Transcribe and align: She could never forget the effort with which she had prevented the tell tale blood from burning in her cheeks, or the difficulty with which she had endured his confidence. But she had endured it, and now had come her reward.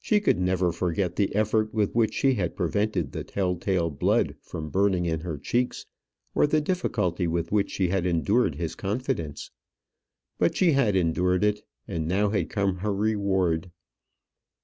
She 0.00 0.20
could 0.20 0.38
never 0.38 0.70
forget 0.70 1.16
the 1.16 1.34
effort 1.34 1.74
with 1.74 1.96
which 1.96 2.14
she 2.14 2.34
had 2.34 2.54
prevented 2.54 3.10
the 3.10 3.24
tell 3.24 3.56
tale 3.56 3.90
blood 3.90 4.36
from 4.40 4.70
burning 4.70 5.04
in 5.04 5.22
her 5.22 5.36
cheeks, 5.36 5.86
or 6.32 6.46
the 6.46 6.60
difficulty 6.60 7.26
with 7.26 7.50
which 7.50 7.72
she 7.72 7.88
had 7.88 8.06
endured 8.06 8.54
his 8.54 8.76
confidence. 8.76 9.50
But 10.38 10.56
she 10.56 10.70
had 10.74 10.94
endured 10.94 11.42
it, 11.42 11.62
and 11.88 12.06
now 12.06 12.28
had 12.28 12.50
come 12.50 12.76
her 12.76 12.94
reward. 12.94 13.72